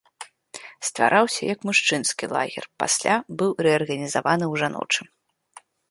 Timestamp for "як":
1.53-1.59